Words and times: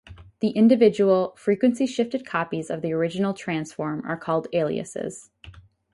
The 0.39 0.49
individual, 0.49 1.35
frequency-shifted 1.37 2.25
copies 2.25 2.71
of 2.71 2.81
the 2.81 2.91
original 2.91 3.35
transform 3.35 4.03
are 4.03 4.17
called 4.17 4.47
"aliases". 4.51 5.29